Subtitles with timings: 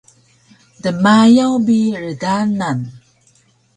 [0.83, 2.79] dmayaw bi rdanan